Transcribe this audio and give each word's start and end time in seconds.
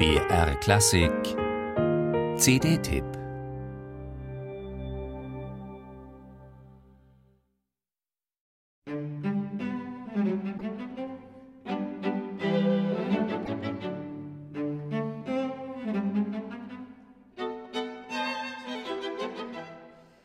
BR 0.00 0.54
Klassik 0.60 1.12
CD-Tipp 2.38 3.04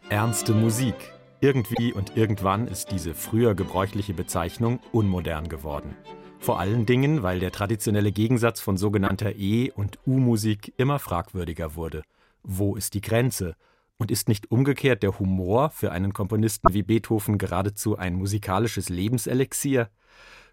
Ernste 0.08 0.54
Musik. 0.54 0.96
Irgendwie 1.42 1.92
und 1.92 2.16
irgendwann 2.16 2.70
ist 2.70 2.92
diese 2.92 3.14
früher 3.14 3.56
gebräuchliche 3.56 4.14
Bezeichnung 4.14 4.80
unmodern 4.94 5.50
geworden. 5.50 5.98
Vor 6.46 6.60
allen 6.60 6.86
Dingen, 6.86 7.24
weil 7.24 7.40
der 7.40 7.52
traditionelle 7.52 8.12
Gegensatz 8.12 8.62
von 8.62 8.78
sogenannter 8.78 9.36
E- 9.36 9.72
und 9.72 9.98
U-Musik 10.06 10.76
immer 10.78 11.00
fragwürdiger 11.00 11.74
wurde. 11.74 12.04
Wo 12.44 12.76
ist 12.76 12.94
die 12.94 13.02
Grenze? 13.02 13.56
Und 13.98 14.12
ist 14.12 14.30
nicht 14.30 14.52
umgekehrt 14.52 15.02
der 15.02 15.18
Humor 15.18 15.72
für 15.72 15.92
einen 15.92 16.14
Komponisten 16.14 16.72
wie 16.72 16.84
Beethoven 16.84 17.40
geradezu 17.40 17.98
ein 17.98 18.14
musikalisches 18.14 18.90
Lebenselixier? 18.90 19.90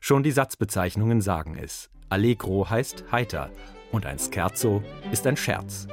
Schon 0.00 0.22
die 0.22 0.30
Satzbezeichnungen 0.30 1.20
sagen 1.20 1.58
es. 1.62 1.90
Allegro 2.08 2.70
heißt 2.70 3.12
heiter 3.12 3.50
und 3.90 4.06
ein 4.06 4.18
Scherzo 4.18 4.82
ist 5.10 5.26
ein 5.26 5.36
Scherz. 5.36 5.88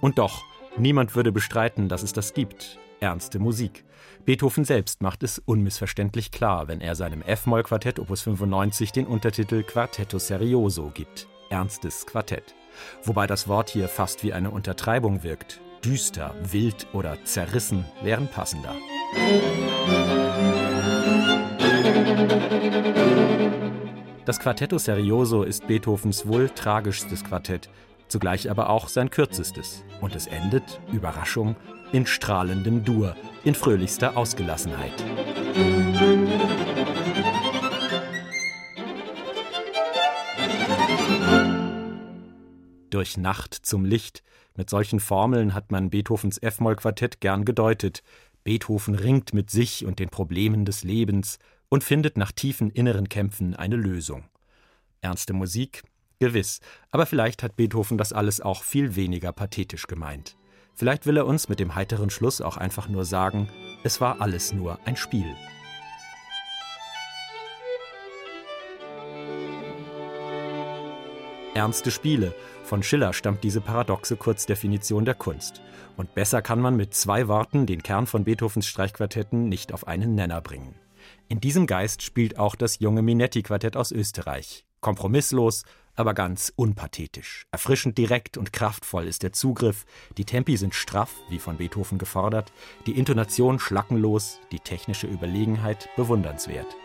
Und 0.00 0.18
doch, 0.18 0.42
niemand 0.76 1.14
würde 1.14 1.30
bestreiten, 1.30 1.88
dass 1.88 2.02
es 2.02 2.12
das 2.12 2.34
gibt 2.34 2.80
ernste 3.00 3.38
Musik. 3.38 3.84
Beethoven 4.24 4.64
selbst 4.64 5.02
macht 5.02 5.22
es 5.22 5.38
unmissverständlich 5.38 6.30
klar, 6.30 6.68
wenn 6.68 6.80
er 6.80 6.94
seinem 6.94 7.22
F-Moll-Quartett 7.22 7.98
Opus 7.98 8.22
95 8.22 8.92
den 8.92 9.06
Untertitel 9.06 9.62
Quartetto 9.62 10.18
Serioso 10.18 10.90
gibt. 10.92 11.26
Ernstes 11.48 12.06
Quartett. 12.06 12.54
Wobei 13.04 13.26
das 13.26 13.48
Wort 13.48 13.70
hier 13.70 13.88
fast 13.88 14.22
wie 14.22 14.32
eine 14.32 14.50
Untertreibung 14.50 15.22
wirkt. 15.22 15.60
Düster, 15.84 16.34
wild 16.42 16.86
oder 16.92 17.24
zerrissen 17.24 17.84
wären 18.02 18.28
passender. 18.28 18.74
Das 24.26 24.38
Quartetto 24.38 24.78
Serioso 24.78 25.42
ist 25.42 25.66
Beethovens 25.66 26.26
wohl 26.26 26.50
tragischstes 26.50 27.24
Quartett, 27.24 27.70
zugleich 28.10 28.50
aber 28.50 28.70
auch 28.70 28.88
sein 28.88 29.10
kürzestes. 29.10 29.84
Und 30.00 30.14
es 30.14 30.26
endet, 30.26 30.80
Überraschung, 30.92 31.56
in 31.92 32.06
strahlendem 32.06 32.84
Dur, 32.84 33.16
in 33.44 33.54
fröhlichster 33.54 34.16
Ausgelassenheit. 34.16 34.92
Durch 42.90 43.16
Nacht 43.16 43.54
zum 43.54 43.84
Licht, 43.84 44.22
mit 44.56 44.68
solchen 44.68 45.00
Formeln 45.00 45.54
hat 45.54 45.70
man 45.70 45.90
Beethovens 45.90 46.38
F-Moll-Quartett 46.38 47.20
gern 47.20 47.44
gedeutet. 47.44 48.02
Beethoven 48.44 48.94
ringt 48.94 49.32
mit 49.32 49.50
sich 49.50 49.86
und 49.86 49.98
den 49.98 50.08
Problemen 50.08 50.64
des 50.64 50.82
Lebens 50.82 51.38
und 51.68 51.84
findet 51.84 52.16
nach 52.16 52.32
tiefen 52.32 52.70
inneren 52.70 53.08
Kämpfen 53.08 53.54
eine 53.54 53.76
Lösung. 53.76 54.24
Ernste 55.00 55.32
Musik? 55.32 55.82
Gewiss, 56.20 56.60
aber 56.90 57.06
vielleicht 57.06 57.42
hat 57.42 57.56
Beethoven 57.56 57.96
das 57.96 58.12
alles 58.12 58.42
auch 58.42 58.62
viel 58.62 58.94
weniger 58.94 59.32
pathetisch 59.32 59.86
gemeint. 59.86 60.36
Vielleicht 60.74 61.06
will 61.06 61.16
er 61.16 61.26
uns 61.26 61.48
mit 61.48 61.60
dem 61.60 61.74
heiteren 61.74 62.10
Schluss 62.10 62.42
auch 62.42 62.58
einfach 62.58 62.88
nur 62.88 63.06
sagen, 63.06 63.48
es 63.84 64.02
war 64.02 64.20
alles 64.20 64.52
nur 64.52 64.78
ein 64.84 64.96
Spiel. 64.96 65.34
Ernste 71.54 71.90
Spiele. 71.90 72.34
Von 72.64 72.82
Schiller 72.82 73.14
stammt 73.14 73.42
diese 73.42 73.62
paradoxe 73.62 74.16
Kurzdefinition 74.16 75.06
der 75.06 75.14
Kunst. 75.14 75.62
Und 75.96 76.14
besser 76.14 76.42
kann 76.42 76.60
man 76.60 76.76
mit 76.76 76.94
zwei 76.94 77.28
Worten 77.28 77.64
den 77.66 77.82
Kern 77.82 78.06
von 78.06 78.24
Beethovens 78.24 78.66
Streichquartetten 78.66 79.48
nicht 79.48 79.72
auf 79.72 79.88
einen 79.88 80.14
Nenner 80.14 80.42
bringen. 80.42 80.74
In 81.28 81.40
diesem 81.40 81.66
Geist 81.66 82.02
spielt 82.02 82.38
auch 82.38 82.56
das 82.56 82.78
junge 82.78 83.02
Minetti-Quartett 83.02 83.76
aus 83.76 83.90
Österreich. 83.90 84.66
Kompromisslos, 84.80 85.64
aber 85.96 86.14
ganz 86.14 86.52
unpathetisch. 86.56 87.46
Erfrischend 87.50 87.98
direkt 87.98 88.36
und 88.36 88.52
kraftvoll 88.52 89.06
ist 89.06 89.22
der 89.22 89.32
Zugriff, 89.32 89.84
die 90.16 90.24
Tempi 90.24 90.56
sind 90.56 90.74
straff, 90.74 91.14
wie 91.28 91.38
von 91.38 91.58
Beethoven 91.58 91.98
gefordert, 91.98 92.52
die 92.86 92.98
Intonation 92.98 93.58
schlackenlos, 93.58 94.40
die 94.52 94.60
technische 94.60 95.06
Überlegenheit 95.06 95.88
bewundernswert. 95.96 96.76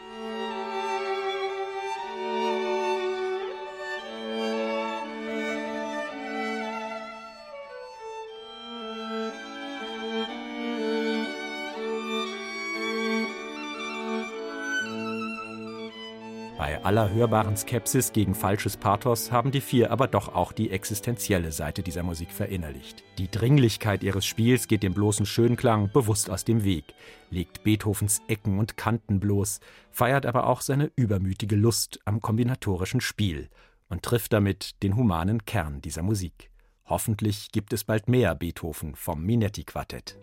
Bei 16.58 16.82
aller 16.86 17.12
hörbaren 17.12 17.58
Skepsis 17.58 18.14
gegen 18.14 18.34
falsches 18.34 18.78
Pathos 18.78 19.30
haben 19.30 19.52
die 19.52 19.60
vier 19.60 19.92
aber 19.92 20.08
doch 20.08 20.34
auch 20.34 20.54
die 20.54 20.72
existenzielle 20.72 21.52
Seite 21.52 21.84
dieser 21.84 22.02
Musik 22.02 22.32
verinnerlicht. 22.32 23.04
Die 23.18 23.30
Dringlichkeit 23.30 24.04
ihres 24.04 24.26
Spiels 24.26 24.70
geht 24.70 24.82
dem 24.82 24.94
bloßen 24.94 25.26
Schönklang 25.26 25.92
bewusst 25.92 26.30
aus 26.30 26.46
dem 26.46 26.64
Weg, 26.64 26.86
legt 27.30 27.64
Beethovens 27.64 28.22
Ecken 28.30 28.58
und 28.58 28.78
Kanten 28.78 29.20
bloß, 29.20 29.60
feiert 29.92 30.26
aber 30.26 30.48
auch 30.48 30.62
seine 30.62 30.92
übermütige 30.96 31.58
Lust 31.58 32.00
am 32.06 32.22
kombinatorischen 32.22 33.02
Spiel 33.02 33.50
und 33.90 34.04
trifft 34.04 34.32
damit 34.32 34.82
den 34.82 34.96
humanen 34.96 35.44
Kern 35.44 35.82
dieser 35.82 36.04
Musik. 36.04 36.50
Hoffentlich 36.86 37.52
gibt 37.52 37.74
es 37.74 37.84
bald 37.84 38.08
mehr 38.08 38.34
Beethoven 38.34 38.96
vom 38.96 39.24
Minetti-Quartett. 39.26 40.18